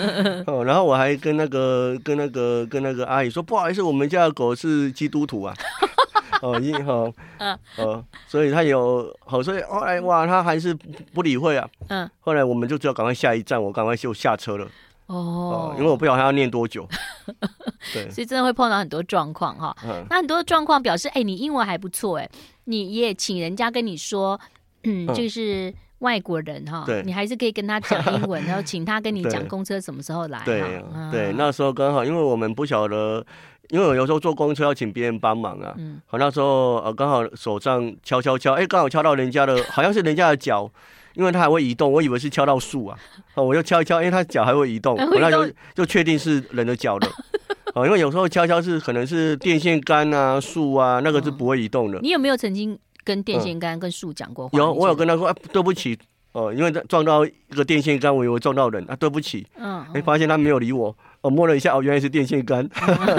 [0.46, 5.54] 哦，然后我还跟那个跟那个跟那个阿姨说，不好意思，我们家的狗是基督徒啊。
[6.42, 10.74] 哦，一好，嗯，哦，所以他有好，所以后来哇，他还是
[11.14, 11.66] 不理会啊。
[11.88, 14.66] 嗯，后来我们就只要赶快下一站，我赶快就下车了。
[15.06, 16.86] 哦，因为我不晓得他要念多久。
[17.92, 19.74] 对，所以真的会碰到很多状况哈。
[19.84, 22.30] 嗯，那很多的状况表示，哎，你英文还不错哎，
[22.64, 24.38] 你也请人家跟你说，
[24.84, 30.42] 嗯，就是外国人哈，对，你还是可以跟他讲英文， 然后请他跟你讲公车什么时候来。
[30.44, 33.24] 对，对，那时候刚好，因为我们不晓得。
[33.68, 40.68] 因为我有时候坐公车要请别人帮忙啊，嗯，好，那时候呃刚好手上敲敲敲，哎，刚好敲到人家的，好像是人家的脚，
[41.14, 42.98] 因为他还会移动，我以为是敲到树啊，
[43.34, 47.08] 哦，我就敲一敲，因为，他脚还会移动，我那就就确定是人的脚了，
[47.76, 52.00] 哦，因为有时候敲敲是可能是电线杆啊、树啊，那个是不会移动的。
[52.00, 54.58] 你有没有曾经跟电线杆、跟树讲过话？
[54.58, 55.98] 有，我有跟他说，哎，对不起，
[56.32, 60.96] 哦，因为撞到一个电线杆，我以为撞到人啊，对不起，嗯，哎，发现他没有理我。
[61.22, 62.66] 我摸了一下，哦，原来是电线杆，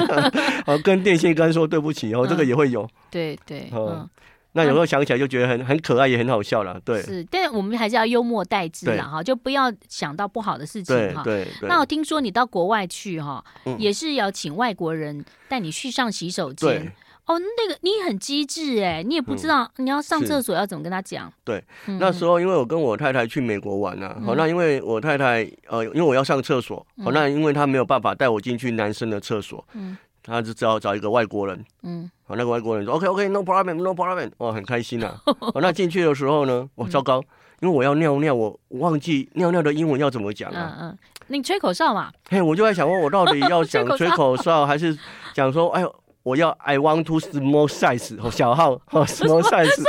[0.65, 4.09] 哦，跟电线杆说对不起，哦，这个也会有，对对，嗯，
[4.53, 11.69] 那有时候想起来就觉得很很可爱，也很好笑了，对，是，但我们还是要幽默待之啦，哈，就不要想到不好的事情哈，对对。
[11.69, 13.43] 那我听说你到国外去哈，
[13.77, 16.91] 也是要请外国人带你去上洗手间。
[17.27, 21.31] 哦，那个你很机智哎，你也不知道你要上厕所要怎么跟他讲。
[21.43, 21.63] 对，
[21.99, 37.23] 那时候因为我跟我太太去美国玩呢，好，那因为我太太呃，因为我要上厕所，好，那因为她没有办法带我进去男生的厕所，嗯，她就只好找一个外国人，嗯，好，那个外国人说 OK OK No problem No problem，哇，很开心呐，好，那进去的时候呢，哇，糟糕，
[37.62, 40.75] 因为我要尿尿，我忘记尿尿的英文要怎么讲啊？
[40.81, 42.12] 嗯嗯，你吹口哨嘛？
[42.29, 44.97] 嘿，我就在想问，我到底要 讲吹口哨，还是
[45.34, 45.95] 讲说，哎呦。
[46.23, 49.84] 我要 I want to small size 哦，小号哦， small size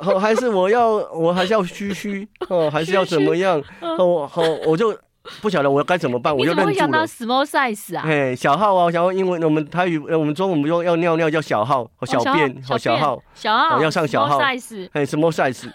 [0.00, 4.26] 哦，还是我要我还是要嘘嘘哦， 还是要怎么样哦？
[4.30, 4.96] 好，我就
[5.40, 7.06] 不晓得我该怎么办，我就愣住了。
[7.06, 8.02] small size 啊？
[8.04, 14.40] 哎，小号啊，我想说英文，我们台语，我们中文不用要尿尿叫小号，小便，好小号，小号要上小号。
[14.40, 15.68] size，哎，small size，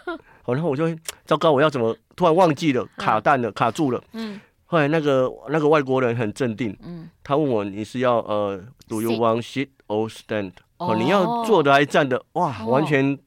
[0.43, 0.93] 好， 然后我就
[1.25, 4.39] 糟糕，我要怎么突然忘记了，卡蛋了，卡住了，嗯。
[4.67, 10.51] 后来那个那个外国人很镇定，嗯，他问我，你是要呃，Do you want sit or stand？
[10.77, 12.21] 哦，你要坐的还是站的？
[12.33, 13.17] 哇，完全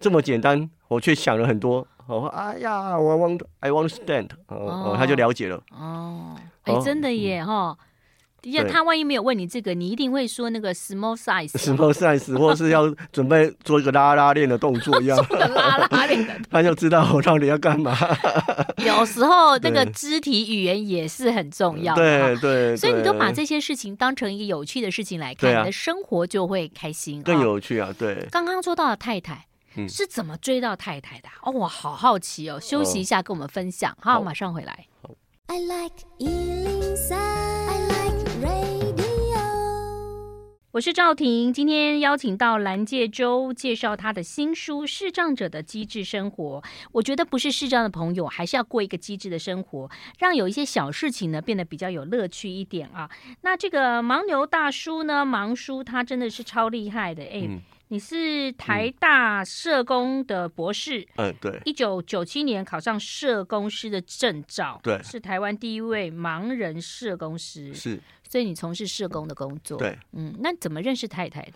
[0.00, 1.86] 这么简单，我却想了很多。
[2.06, 4.30] 我说，哎呀，我 want I want stand。
[4.46, 5.62] 哦，他就了解了。
[5.78, 7.76] 哦，哎，真的耶，哈。
[8.44, 15.18] 呀，他万一没有问你这个，你一定会说那个 small size，small size，或是要 准备做一个拉拉链的动作一样，
[15.54, 17.96] 拉拉链的，他就知道我到底要干嘛。
[18.78, 22.76] 有时候那个肢体语言也是很重要的，对对。
[22.76, 27.92] 所以你都把这些事情当成一个有趣的事情来看，你的生活就会开心，更有趣啊。
[27.98, 28.26] 对。
[28.30, 29.46] 刚刚说到了太太
[29.88, 31.28] 是怎么追到太太的？
[31.42, 32.58] 哦，我好好奇哦。
[32.60, 33.96] 休息一下，跟我们分享。
[34.00, 34.86] 好，马上回来。
[35.46, 36.04] I like
[40.70, 46.60] 我是赵婷，今天邀请到蓝介周介绍他的新书《视障者的机智生活》。
[46.92, 53.08] 我觉得不是视障的朋友，还是要过一个机智的生活，让有一些小事情呢变得比较有乐趣一点啊。
[53.40, 57.46] 那这个盲牛大叔呢，盲叔他真的是超厉害的哎。
[57.48, 67.98] 嗯你是台大社工的博士，嗯，对，一九九七年考上社工师的证照，对，是台湾第一位盲人社工师，是，
[68.28, 71.52] 所以你从事社工的工作，对，嗯，那怎么认识太太的？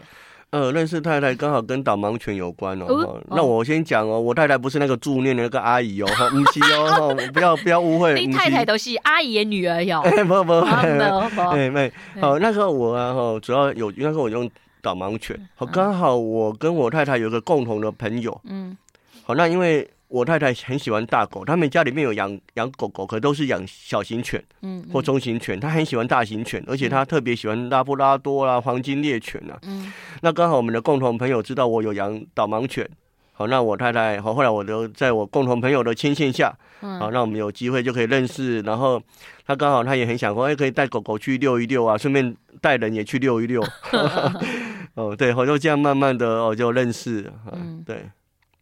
[0.51, 2.87] 呃，认识太太刚好跟导盲犬有关哦。
[2.87, 14.51] 哦那我先讲哦，我太太不是那个助念的那个阿姨哦，不是哦，不要不要误会， 你太太都是阿姨的女儿哟， 哎，不不不，哎妹，好，那时候我啊，哈，主要有那时候我用。
[14.85, 18.77] 导盲犬，好，刚好我跟我太太有个共同的朋友，嗯，
[19.23, 32.87] 好，那因为我太太很喜欢大狗，他们家里面有养养狗狗，可都是养小型犬，嗯，或中型犬，她很喜欢大型犬，而且她特别喜欢拉布拉多啦、黄金猎犬啊，嗯，那刚好我们的共同朋友知道我有养导盲犬，
[33.33, 39.03] 好，那我太太好，后来我就在我共同朋友的牵线下，好，那我们有机会就可以认识，然后
[39.47, 43.65] 他刚好他也很想说，哎，可以带狗狗去遛一遛啊，顺便带人也去遛一遛。
[44.95, 48.05] 哦，对，我就这样慢慢的哦就认识，嗯，对，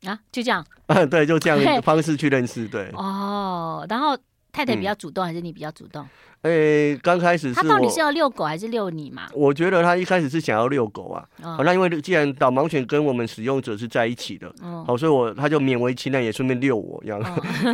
[0.05, 4.17] 啊，就这样，嗯，对，就这样 方式去认识，对，哦，然后
[4.53, 6.07] 太太比较主动，还是你比较主动？
[6.43, 9.29] 诶，刚开始是他到底是要遛狗还是遛你嘛？
[9.35, 11.23] 我觉得他一开始是想要遛狗啊。
[11.43, 14.51] 好，那因为既然导盲犬跟我们使用者是在一起的，
[14.87, 17.21] 好，所以我他就勉为其难也顺便遛我这样。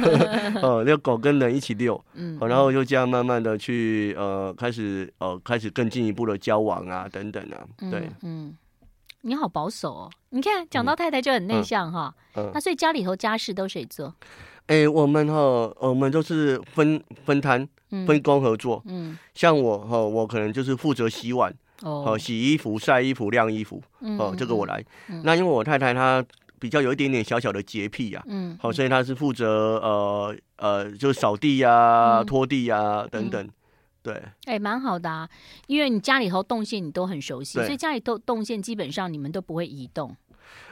[0.60, 8.52] 哦，遛狗跟人一起遛，嗯，好，然后就这样慢慢的去呃开始呃开始更进一步的交往啊等等啊，对，嗯，
[9.26, 12.14] 你好保守哦，你看讲到太太就很内向哈，
[12.54, 14.14] 那所以家里头家事都谁做？
[14.66, 15.34] 哎，我们哈，
[15.80, 17.68] 我们都是分分摊。
[18.04, 23.80] 分工合作，嗯，像我哈，我可能就是负责洗碗，哦，洗衣服、晒衣服、晾衣服，
[24.18, 24.84] 哦，这个我来。
[25.22, 26.22] 那因为我太太她
[26.58, 33.48] 比较有一点点小小的洁癖呀，嗯，好，所以她是负责呃呃，就扫地呀、拖地呀等等，
[34.06, 34.22] 对。
[34.44, 35.28] 哎，蛮好的啊，
[35.66, 40.14] 因为你家里头动线你都很熟悉，所以家里头动线基本上你们都不会移动。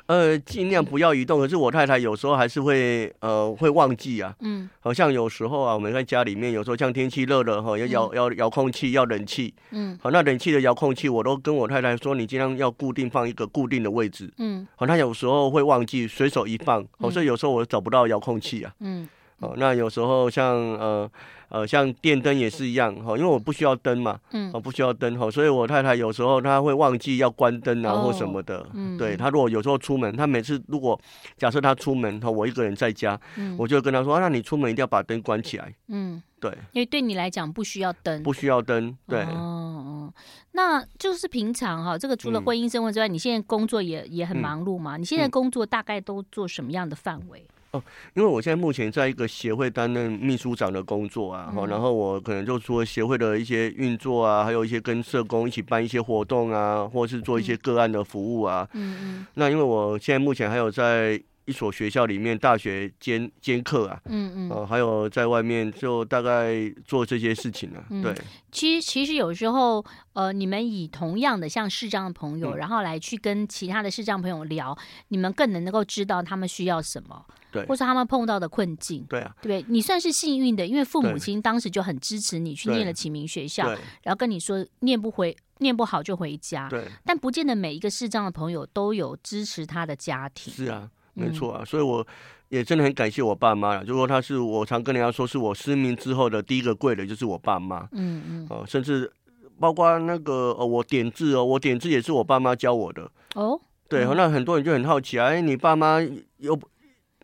[0.07, 1.41] 呃，尽量不要移动。
[1.41, 4.37] 可是我太太有时候还是会呃会忘记啊。
[4.41, 9.53] 嗯，好像有时候啊，我们在家里面，有时候像天气热了哈，要遥要遥控器要冷气。
[9.71, 14.31] 嗯，好，那冷气的遥控器我都跟我太太说，你尽量要固定放一个固定的位置。
[14.39, 18.73] 嗯，好，她有时候会忘记，随手一放，好，所以有时候我找不到遥控器啊。
[18.81, 19.09] 嗯，
[19.49, 21.11] 好，那有时候像呃。
[21.51, 31.01] 呃，像电灯也是一样哈，因为我不需要灯嘛，嗯，我不需要灯哈，所以我太太有时候她会忘记要关灯啊或什么的，嗯，对，她如果有时候出门，她每次如果
[31.37, 40.13] 假设她出门哈，我一个人在家，嗯，我就跟她说，那你出门一定要把灯关起来，嗯，对，因为对你来讲不需要灯，不需要灯，对，哦哦，
[40.53, 44.97] 那就是平常哈，这个除了婚姻生活之外，你现在工作也也很忙碌嘛？
[44.97, 47.47] 你现在工作大概都做什么样的范围？
[47.75, 47.83] 哦，
[48.15, 58.69] 因为我现在目前在一个协会担任秘书长的工作啊，嗯、然后我可能就做协会的一些运作啊，还有一些跟社工一起办一些活动啊，或是做一些个案的服务啊。
[58.75, 59.27] 嗯嗯。
[59.35, 66.55] 那因为我现在目前还有在一所学校里面大学兼兼课啊，嗯嗯，哦，还有在外面就大概
[66.85, 67.85] 做这些事情啊。
[67.91, 68.15] 嗯、对，
[68.51, 74.77] 其实其实有时候，呃，你们以同样的像视障的朋友，嗯、然后来去跟其他的视障朋友聊，
[75.09, 77.25] 你们更能能够知道他们需要什么。
[77.53, 79.73] 对，或是他们碰到的困境，对啊，对不对？
[79.73, 83.69] 你算是幸运的，因为父母亲当时就很支持你去念了启明学校，
[84.03, 86.69] 然后跟你说念不回、念不好就回家。
[86.69, 90.53] 对，但不见得每一个视障的朋友都有支持他的家庭。
[90.53, 92.07] 是啊，没错啊，嗯、所以我
[92.49, 93.85] 也真的很感谢我爸妈了。
[93.85, 97.89] 就说他是我常跟人家说，是我失明之后的第一个贵人，就是我爸妈。
[97.93, 99.11] 嗯嗯，哦，甚至
[99.59, 103.11] 包括那个呃，我点字哦，我点字也是我爸妈教我的。
[103.35, 105.99] 哦，对，那很多人就很好奇啊，哎，你爸妈
[106.39, 106.69] 又不？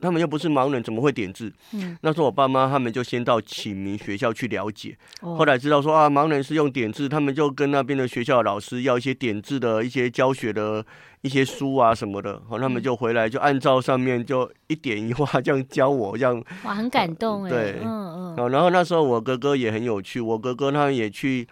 [0.01, 1.53] 他们又不是盲人，怎么会点字？
[1.73, 10.85] 嗯，那时候我爸妈他们就先到启明学校去了解，哦、后来知道说啊，盲人是用点字，他们就跟那边的学校的老师要一些点字的一些教学的
[11.23, 16.43] 一些书啊什么的，好，他们就回来就按照上面就一点一画这样教我，这样。
[16.65, 21.47] 哇，很感动哎，对，嗯嗯，然后那时候我哥哥也很有趣，我哥哥他也去，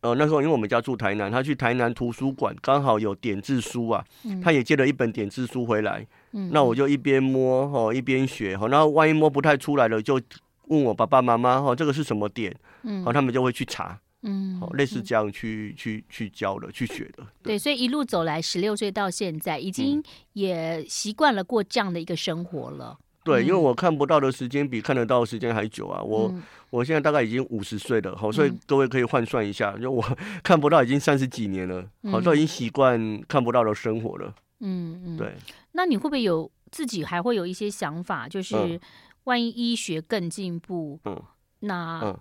[0.00, 4.04] 呃，那时候因为我们家住台南，他去台南图书馆刚好有点字书啊，
[4.42, 6.06] 他也借了一本点字书回来。
[6.50, 10.20] 那我就一边摸哈，一边学哈，然后万一摸不太出来了，就
[10.66, 12.54] 问我爸爸妈妈哈，这个是什么点？
[12.82, 17.22] 嗯，好，他们就会去查，嗯，好，类似这样去去去教的，去学的。
[17.42, 22.98] 对，对，所以一路走来，十六岁到现在，已经也习惯了过这样的一个生活了。
[23.22, 30.04] 对，因为我看不到的时间比看得到的时间还久啊，我、嗯、我现在大概已经五十岁了，好，所以各位可以换算一下，就我
[30.44, 34.34] 看不到已经三十几年了，好，都已经习惯看不到的生活了。
[34.64, 35.34] 嗯嗯，对。
[35.72, 38.28] 那你会不会有自己还会有一些想法？
[38.28, 38.80] 就是
[39.24, 41.22] 万一医学更进步，嗯，
[41.60, 42.18] 那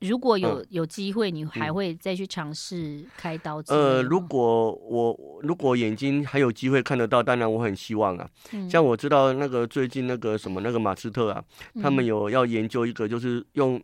[0.00, 3.62] 如果有、嗯、有机会，你还会再去尝试开刀？
[3.68, 8.28] 呃，如果我如果眼睛还有机会看得到，当然我很希望啊。
[8.52, 11.44] 嗯、像我知道那个最近那个什么那个马斯特啊，
[11.80, 13.80] 他们有要研究一个，就是用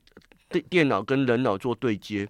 [0.49, 2.29] 电电脑跟人脑做对接。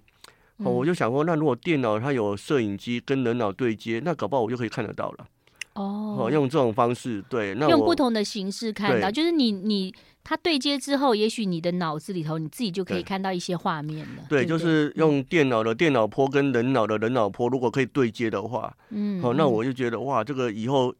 [0.58, 5.26] 哦、嗯，我就想说，那如果电脑它有摄影机跟人脑对接，那搞不好我就可以看得到了。
[5.74, 14.24] 哦，用这种方式，对，那用不同的形式看到，就是你你它对接之后，也许你的脑子里头你自己就可以看到一些画面了。
[14.28, 20.94] 对，对对就是用电脑的电脑波跟人脑的人脑波，如果可以对接的话，嗯，好，那我就觉得哇，这个以后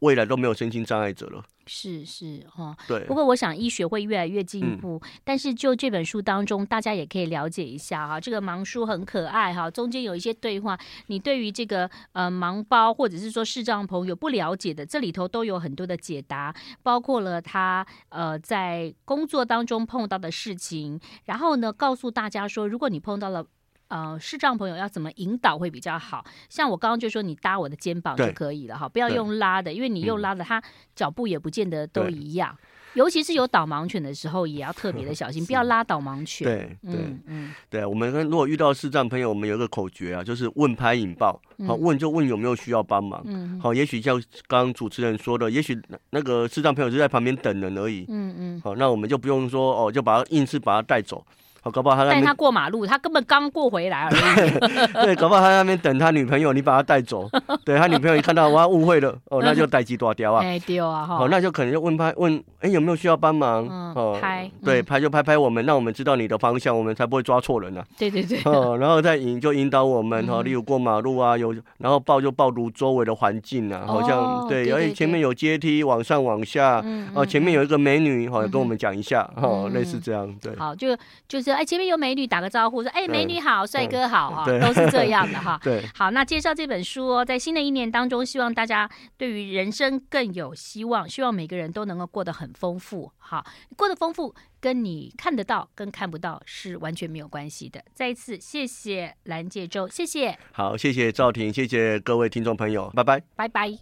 [0.00, 1.42] 未来都没有身心障碍者了。
[1.66, 3.04] 是是哈，对。
[3.04, 8.18] 不过我想医学会越来越进步，嗯、但是就这本书当中，大家也可以了解一下哈。
[8.18, 23.46] 这个盲书很可爱哈，中间有一些对话，你对于这个呃盲包或者是说视障朋友不了解的，这里头都有很多的解答，包括了他呃在工作当中碰到的事情，然后呢告诉大家说，如果你碰到了
[23.90, 26.24] 呃视障朋友要怎么引导会比较好？
[26.48, 30.62] 像我刚刚就说，你搭我的肩膀就可以了哈，不要用拉的，因为你用拉的，他
[30.96, 32.56] 脚步也不见得都一样。
[32.94, 36.44] 尤其是有导盲犬的时候，也要特别的小心， 不要拉导盲犬。
[36.44, 43.22] 对对嗯，对，我们如果遇到视障朋友，我们有一个口诀啊，就是问拍引爆，好问就问有没有需要帮忙。
[43.26, 45.80] 嗯，好，也许像刚刚主持人说的，也许
[46.10, 48.06] 那个视障朋友就在旁边等人而已。
[48.08, 51.24] 嗯嗯，好，那我们就不用说哦，就把他硬是把他带走。
[51.62, 54.50] 好，搞不好他带他过马路，他根本刚过回来而已。
[55.04, 57.28] 对，搞不好他在那边等他女朋友，你把他带走。
[57.64, 60.42] 对他女朋友一看到哇，误会了，哦，那就代志大条啊。
[60.42, 61.18] 哎，丢啊哈。
[61.18, 63.66] 好，那就可能就问拍问，哎，有没有需要帮忙？
[63.94, 64.50] 哦，拍。
[64.64, 67.82] 对，拍就拍拍我们，让我们知道你的方向，我们才不会抓错人呢。
[67.98, 68.40] 对对对。
[68.44, 76.82] 哦，然后再引就引导我们哈，例如过马路啊，有然后报就报读周围的环境啊，好像对，而且前面有阶梯往上往下，
[77.14, 80.34] 哦，前面有一个美女，好，跟我们讲一下，哈，类似这样。
[80.40, 80.56] 对。
[80.56, 80.96] 好，就
[81.28, 82.30] 就是哎，前面有美女。
[82.30, 85.58] 打个招呼说：“哎，美女好，帅哥好哈，都是这样的 哈。
[85.64, 93.10] 对，好，那介绍这本书哦，在新的一年当中，希望大家对于人生更有希望，希望每个人都能够过得很丰富。
[93.18, 93.44] 好，
[93.76, 97.82] 过得丰富，跟你看得到跟看不到是完全没有关系的。
[97.92, 100.38] 再一次谢谢蓝介洲，谢谢。
[100.52, 103.72] 好，谢谢赵婷，谢谢各位听众朋友，拜拜，拜拜。”